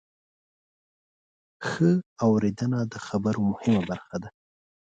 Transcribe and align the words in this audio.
ښه 1.67 1.89
اورېدنه 2.25 2.79
د 2.91 2.93
خبرو 3.07 3.41
مهمه 3.51 3.81
برخه 3.89 4.17
ده. 4.23 4.29